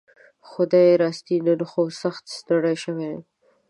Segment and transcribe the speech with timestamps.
[0.49, 3.21] خدايي راستي نن خو سخت ستړى شوي يم